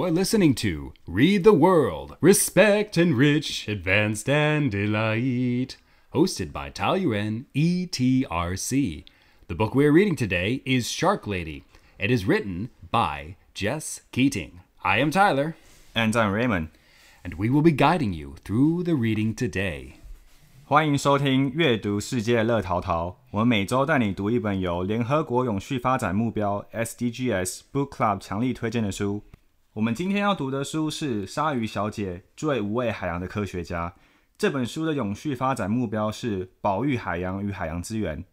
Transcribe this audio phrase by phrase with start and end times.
[0.00, 5.76] Are listening to Read the World, Respect and Rich, Advanced and Delight,
[6.14, 9.04] hosted by Taoyuan ETRC.
[9.48, 11.64] The book we are reading today is Shark Lady.
[11.98, 14.60] It is written by Jess Keating.
[14.82, 15.56] I am Tyler.
[15.94, 16.68] And I'm Raymond.
[17.22, 19.96] And we will be guiding you through the reading today.
[20.64, 29.22] 欢迎收听《阅读世界乐淘淘》，我们每周带你读一本由联合国永续发展目标 （SDGs） Book Club 强力推荐的书。
[29.77, 33.89] 我们今天要读的书是《鲨鱼小姐：最无畏海洋的科学家》。
[34.37, 38.25] 这本书的永续发展目标是保育海洋与海洋资源。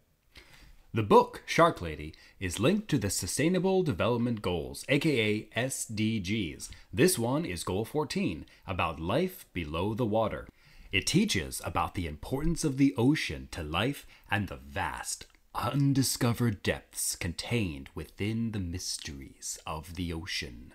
[0.93, 6.69] The book, Shark Lady, is linked to the Sustainable Development Goals, aka SDGs.
[6.93, 10.47] This one is Goal 14, about life below the water.
[10.91, 17.15] It teaches about the importance of the ocean to life and the vast, undiscovered depths
[17.15, 20.73] contained within the mysteries of the ocean.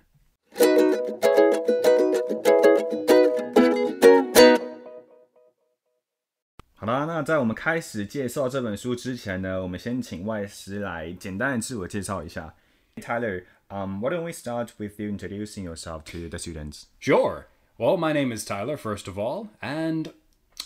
[6.78, 12.54] 好啦，那在我们开始介绍这本书之前呢，我们先请外师来简单的自我介绍一下。
[12.96, 16.84] Tyler, um, why don't we start with you introducing yourself to the students?
[17.00, 17.46] Sure.
[17.78, 20.12] Well, my name is Tyler, first of all, and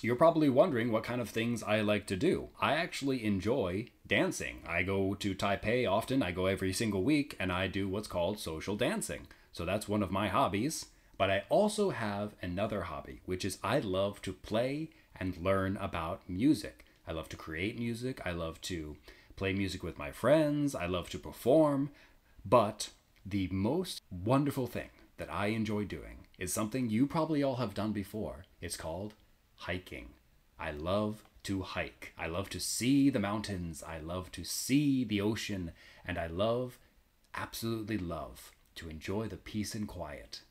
[0.03, 2.50] you're probably wondering what kind of things I like to do.
[2.61, 4.62] I actually enjoy dancing.
[4.69, 8.39] I go to Taipei often, I go every single week, and I do what's called
[8.39, 9.27] social dancing.
[9.56, 10.88] So that's one of my hobbies.
[11.17, 16.20] But I also have another hobby, which is I love to play and learn about
[16.28, 16.84] music.
[17.08, 18.97] I love to create music, I love to
[19.38, 21.92] play music with my friends, I love to perform.
[22.44, 22.89] But
[23.25, 27.94] the most wonderful thing that I enjoy doing is something you probably all have done
[27.94, 28.44] before.
[28.59, 29.14] It's called
[29.56, 30.09] hiking.
[30.59, 32.12] I love to hike.
[32.17, 33.81] I love to see the mountains.
[33.88, 35.72] I love to see the ocean.
[36.06, 36.78] And I love,
[37.34, 40.41] absolutely love, to enjoy the peace and quiet.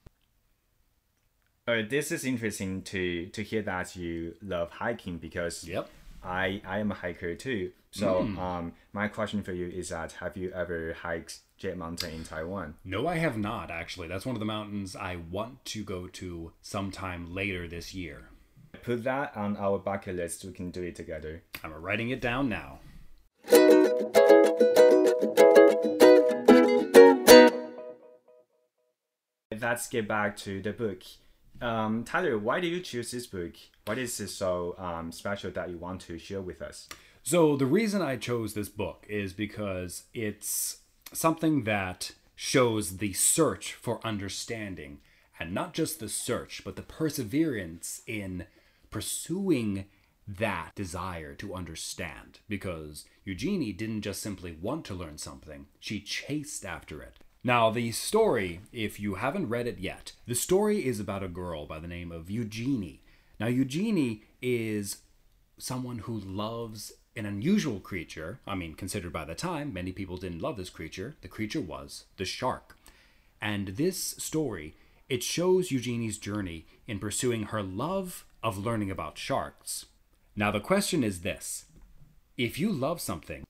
[1.67, 5.89] Uh, this is interesting to to hear that you love hiking because Yep.
[6.23, 7.73] I I am a hiker too.
[7.91, 12.25] So um, my question for you is that have you ever hiked Jade Mountain in
[12.25, 12.75] Taiwan?
[12.85, 14.09] No, I have not, actually.
[14.09, 18.29] That's one of the mountains I want to go to sometime later this year.
[18.83, 20.45] Put that on our bucket list.
[20.45, 21.45] We can do it together.
[21.63, 22.81] I'm writing it down now.
[29.65, 31.05] Let's get back to the book.
[31.63, 33.55] Um, Tyler, why did you choose this book?
[33.87, 36.87] What is it so um, special that you want to share with us?
[37.23, 40.81] So, the reason I chose this book is because it's
[41.15, 44.99] something that shows the search for understanding,
[45.41, 48.45] and not just the search, but the perseverance in
[48.91, 49.87] pursuing
[50.29, 52.41] that desire to understand.
[52.51, 57.24] Because Eugenie didn't just simply want to learn something, she chased after it.
[57.47, 61.67] Now, the story, if you haven't read it yet, the story is about a girl
[61.67, 63.03] by the name of Eugenie.
[63.39, 65.03] Now, Eugenie is
[65.59, 68.41] someone who loves an unusual creature.
[68.47, 71.17] I mean, considered by the time, many people didn't love this creature.
[71.21, 72.79] The creature was the shark.
[73.43, 74.75] And this story,
[75.11, 79.85] it shows Eugenie's journey in pursuing her love of learning about sharks.
[80.35, 81.67] Now, the question is this
[82.39, 83.47] if you love something,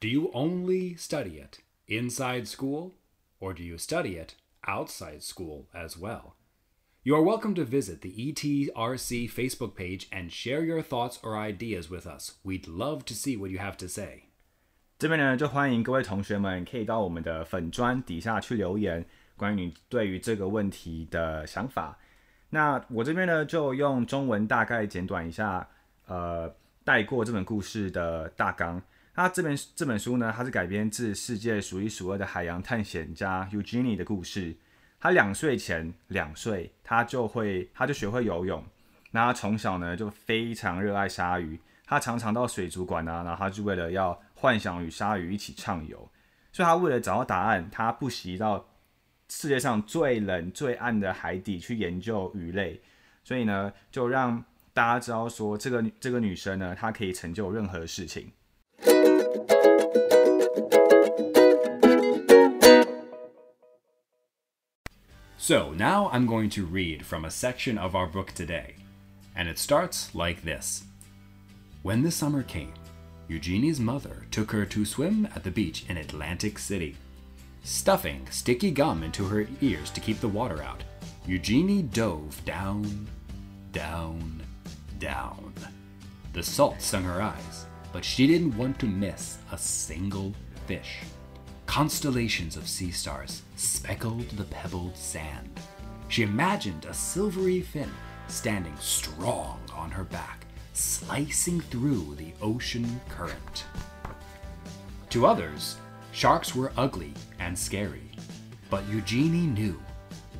[0.00, 2.92] do you only study it inside school,
[3.44, 6.36] or do you study it outside school as well?
[7.02, 11.90] You are welcome to visit the ETRC Facebook page and share your thoughts or ideas
[11.90, 12.38] with us.
[12.42, 14.30] We'd love to see what you have to say.
[14.98, 19.04] 这边呢，就欢迎各位同学们可以到我们的粉专底下去留言，
[19.36, 21.98] 关于你对于这个问题的想法。
[22.48, 25.68] 那我这边呢，就用中文大概简短一下，
[26.06, 26.50] 呃，
[26.84, 28.80] 带过这本故事的大纲。
[29.14, 34.56] 它这本这本书呢，它是改编自世界数一数二的海洋探险家 Eugenie 的故事。
[34.98, 38.64] 他两岁前，两岁他就会，他就学会游泳。
[39.12, 46.10] 那他从小呢就非常热爱鲨鱼，他常常到水族馆啊，然后他就为了要幻想与鲨鱼一起畅游。
[46.50, 48.66] 所以他为了找到答案，他不惜到
[49.28, 52.80] 世界上最冷、最暗的海底去研究鱼类。
[53.22, 54.42] 所以呢，就让
[54.72, 58.32] 大家知道说，这个这个女生呢，她可以成就任何事情。
[65.36, 68.76] So, now I'm going to read from a section of our book today.
[69.36, 70.84] And it starts like this
[71.82, 72.72] When the summer came,
[73.28, 76.96] Eugenie's mother took her to swim at the beach in Atlantic City.
[77.62, 80.82] Stuffing sticky gum into her ears to keep the water out,
[81.26, 83.06] Eugenie dove down,
[83.72, 84.42] down,
[84.98, 85.52] down.
[86.32, 90.34] The salt stung her eyes, but she didn't want to miss a single
[90.66, 90.98] fish.
[91.66, 95.60] constellations of sea stars speckled the pebbled sand.
[96.08, 97.90] She imagined a silvery fin
[98.28, 103.64] standing strong on her back, slicing through the ocean current.
[105.10, 105.76] To others,
[106.12, 108.10] sharks were ugly and scary,
[108.70, 109.80] but Eugenie knew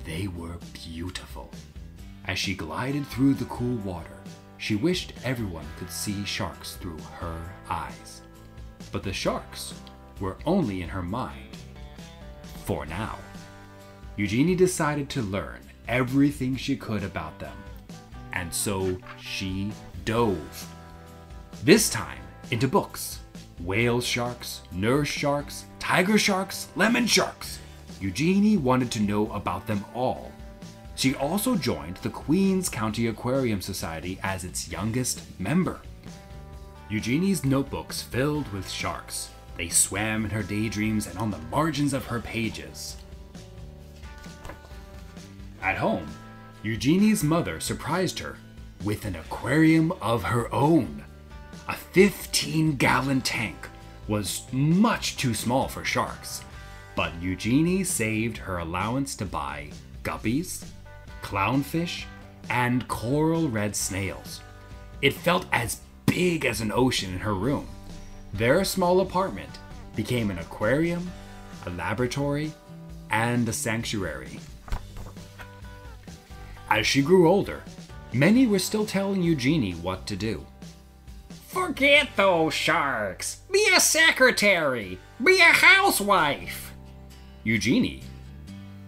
[0.04, 1.50] they were beautiful.
[2.26, 4.13] As she glided through the cool water,
[4.64, 7.38] she wished everyone could see sharks through her
[7.68, 8.22] eyes.
[8.92, 9.74] But the sharks
[10.20, 11.54] were only in her mind.
[12.64, 13.18] For now.
[14.16, 17.54] Eugenie decided to learn everything she could about them.
[18.32, 19.70] And so she
[20.06, 20.74] dove.
[21.62, 23.20] This time into books
[23.60, 27.58] whale sharks, nurse sharks, tiger sharks, lemon sharks.
[28.00, 30.32] Eugenie wanted to know about them all.
[30.96, 35.80] She also joined the Queens County Aquarium Society as its youngest member.
[36.88, 39.30] Eugenie's notebooks filled with sharks.
[39.56, 42.96] They swam in her daydreams and on the margins of her pages.
[45.62, 46.06] At home,
[46.62, 48.36] Eugenie's mother surprised her
[48.84, 51.04] with an aquarium of her own.
[51.68, 53.68] A 15 gallon tank
[54.06, 56.44] was much too small for sharks,
[56.94, 59.70] but Eugenie saved her allowance to buy
[60.02, 60.64] guppies,
[61.24, 62.04] clownfish,
[62.50, 64.42] and coral red snails.
[65.02, 67.66] It felt as big as an ocean in her room.
[68.34, 69.58] Their small apartment
[69.96, 71.10] became an aquarium,
[71.66, 72.52] a laboratory,
[73.10, 74.38] and a sanctuary.
[76.68, 77.62] As she grew older,
[78.12, 80.44] many were still telling Eugenie what to do.
[81.48, 83.40] Forget those sharks!
[83.50, 84.98] Be a secretary!
[85.22, 86.72] Be a housewife!
[87.44, 88.02] Eugenie,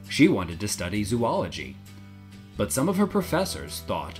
[0.09, 1.77] she wanted to study zoology.
[2.57, 4.19] But some of her professors thought,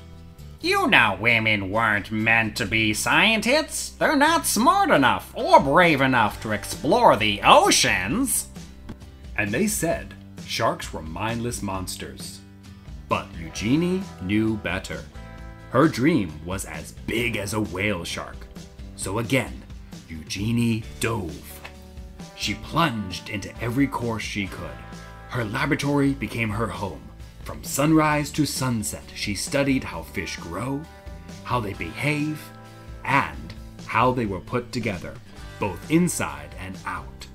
[0.61, 3.91] You know women weren't meant to be scientists.
[3.91, 8.49] They're not smart enough or brave enough to explore the oceans.
[9.37, 10.15] And they said
[10.47, 12.41] sharks were mindless monsters.
[13.09, 15.05] But Eugenie knew better.
[15.71, 18.37] Her dream was as big as a whale shark.
[18.97, 19.63] So again,
[20.09, 21.61] Eugenie dove.
[22.37, 24.79] She plunged into every course she could.
[25.29, 27.06] Her laboratory became her home.
[27.47, 30.83] From sunrise to sunset, she studied how fish grow,
[31.45, 32.43] how they behave,
[33.05, 33.55] and
[33.87, 35.15] how they were put together,
[35.61, 37.29] both inside and out.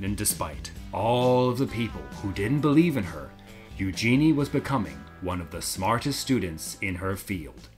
[0.00, 3.28] And despite all of the people who didn't believe in her,
[3.76, 7.68] Eugenie was becoming one of the smartest students in her field.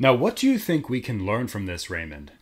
[0.00, 2.32] Now, what do you think we can learn from this, Raymond?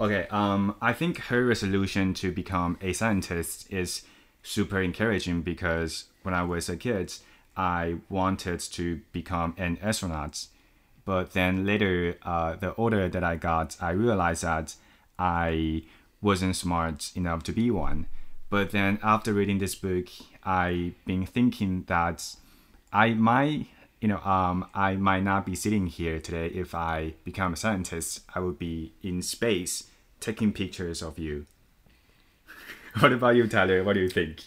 [0.00, 4.02] Okay, um, I think her resolution to become a scientist is
[4.42, 7.12] super encouraging because when I was a kid,
[7.56, 10.46] I wanted to become an astronaut.
[11.04, 14.76] But then later, uh, the older that I got, I realized that
[15.18, 15.82] I
[16.20, 18.06] wasn't smart enough to be one.
[18.50, 20.06] But then after reading this book,
[20.44, 22.36] I've been thinking that
[22.92, 23.66] I might,
[24.02, 28.22] you know, um, I might not be sitting here today if I become a scientist.
[28.34, 29.84] I would be in space
[30.18, 31.46] taking pictures of you.
[32.98, 33.84] what about you, Tyler?
[33.84, 34.40] What do you think?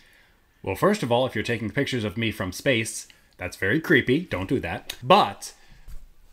[0.62, 3.08] Well, first of all, if you're taking pictures of me from space,
[3.38, 4.20] that's very creepy.
[4.26, 4.98] Don't do that.
[5.02, 5.54] But,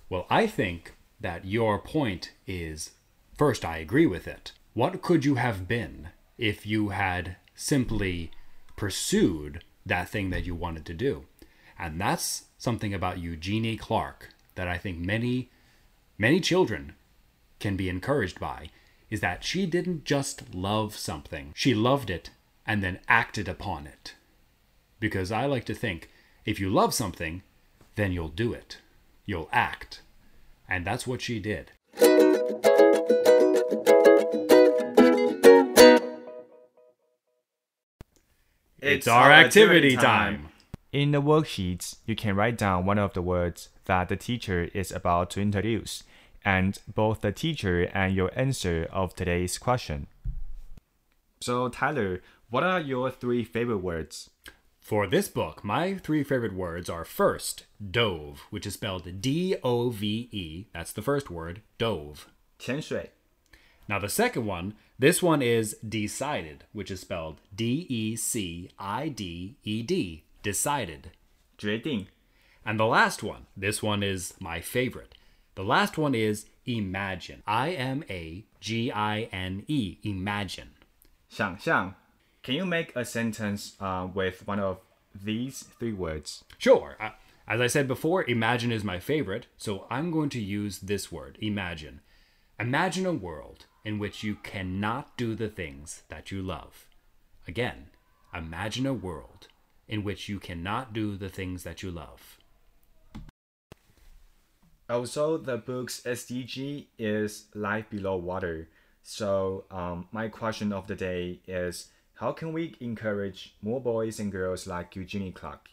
[0.09, 2.91] well, I think that your point is
[3.39, 4.51] first, I agree with it.
[4.75, 8.33] What could you have been if you had simply
[8.75, 11.27] pursued that thing that you wanted to do?
[11.79, 15.51] And that's something about Eugenie Clark that I think many,
[16.17, 16.95] many children
[17.59, 18.71] can be encouraged by
[19.11, 22.31] is that she didn't just love something, she loved it
[22.65, 24.15] and then acted upon it.
[25.01, 26.09] Because I like to think
[26.45, 27.43] if you love something,
[27.97, 28.79] then you'll do it,
[29.27, 30.01] you'll act.
[30.69, 31.73] And that's what she did.
[38.81, 40.52] It's our activity time.
[40.93, 44.93] In the worksheets, you can write down one of the words that the teacher is
[44.93, 46.05] about to introduce,
[46.45, 50.07] and both the teacher and your answer of today's question.
[51.41, 52.21] So, Tyler,
[52.51, 54.29] what are your three favorite words?
[54.81, 59.89] For this book, my three favorite words are first, dove, which is spelled D O
[59.89, 60.67] V E.
[60.75, 62.29] That's the first word, dove.
[62.59, 63.09] 潜水.
[63.89, 69.09] Now, the second one, this one is decided, which is spelled D E C I
[69.09, 71.12] D E D, decided.
[71.58, 72.08] 决定.
[72.64, 75.16] And the last one, this one is my favorite.
[75.56, 77.42] The last one is imagine.
[77.48, 80.70] I M A G I N E, imagine.
[81.30, 81.96] 想象.
[82.44, 84.80] Can you make a sentence uh, with one of
[85.14, 86.44] these three words?
[86.58, 86.96] Sure.
[87.00, 87.12] Uh,
[87.48, 91.38] As I said before, imagine is my favorite, so I'm going to use this word,
[91.40, 92.02] imagine.
[92.60, 96.88] Imagine a world in which you cannot do the things that you love.
[97.48, 97.90] Again,
[98.34, 99.48] imagine a world
[99.89, 102.39] in which you cannot do the things that you love.
[104.89, 108.69] Also, the book's SDG is Life Below Water.
[109.03, 114.31] So, um, my question of the day is how can we encourage more boys and
[114.31, 115.71] girls like Eugenie Clark?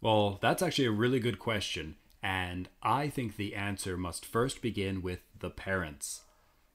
[0.00, 5.02] Well, that's actually a really good question, and I think the answer must first begin
[5.02, 6.22] with the parents.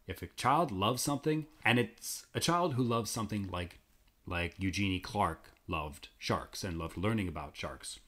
[0.08, 3.79] If a child loves something, and it's a child who loves something like
[4.25, 8.00] like Eugenie Clark loved sharks and loved learning about sharks.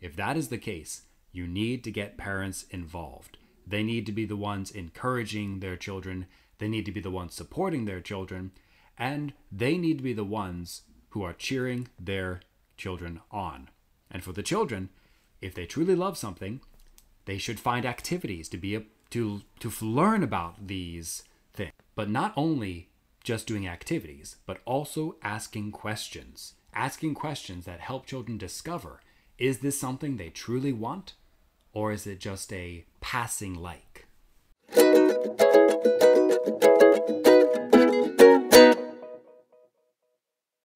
[0.00, 3.38] If that is the case, you need to get parents involved.
[3.66, 6.26] They need to be the ones encouraging their children,
[6.58, 8.52] they need to be the ones supporting their children,
[8.98, 12.40] and they need to be the ones who are cheering their
[12.76, 13.68] children on.
[14.10, 14.90] And for the children,
[15.40, 16.60] if they truly love something,
[17.24, 21.72] they should find activities to be a, to to learn about these things.
[21.94, 22.88] But not only
[23.22, 26.54] just doing activities, but also asking questions.
[26.74, 29.00] Asking questions that help children discover
[29.38, 31.14] is this something they truly want
[31.72, 34.06] or is it just a passing like?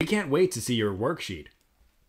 [0.00, 1.46] We can't wait to see your worksheet.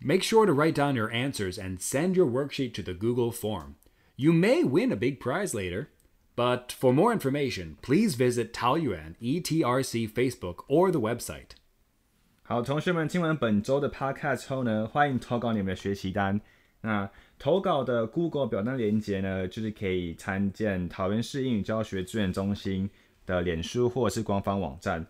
[0.01, 3.77] Make sure to write down your answers and send your worksheet to the Google form.
[4.15, 5.89] You may win a big prize later.
[6.35, 11.55] But for more information, please visit Taoyuan ETRC Facebook or the website.
[12.49, 16.39] 好，同学们，听完本周的 Podcast 后呢，欢迎投稿你们的学习单。
[16.79, 22.89] 那投稿的 Google 表单链接呢，就是可以参见桃园市英语教学资源中心
[23.25, 25.05] 的脸书或者是官方网站。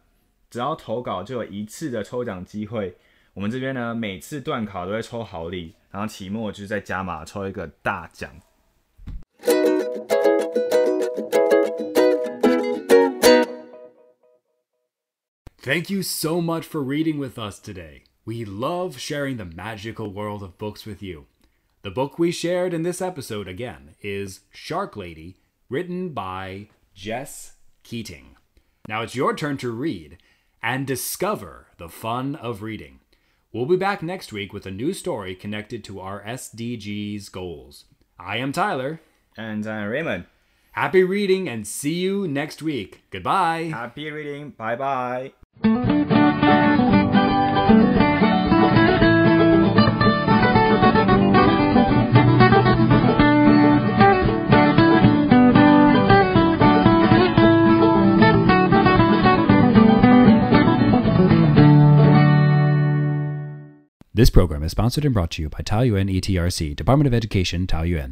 [0.49, 2.97] 只要投稿就有一次的抽奖机会。
[3.35, 8.31] 我们这边呢，每次段考都会抽好礼，然后期末就是在加码抽一个大奖。
[15.67, 18.03] Thank you so much for reading with us today.
[18.23, 21.25] We love sharing the magical world of books with you.
[21.81, 25.35] The book we shared in this episode, again, is Shark Lady,
[25.67, 28.37] written by Jess Keating.
[28.87, 30.19] Now it's your turn to read
[30.63, 33.01] and discover the fun of reading.
[33.51, 37.83] We'll be back next week with a new story connected to our SDGs goals.
[38.17, 39.01] I am Tyler.
[39.35, 40.27] And I'm Raymond.
[40.71, 43.03] Happy reading and see you next week.
[43.09, 43.63] Goodbye.
[43.63, 44.51] Happy reading.
[44.51, 45.33] Bye bye.
[64.17, 68.05] This program is sponsored and brought to you by Taoyuan ETRC, Department of Education, Taoyuan.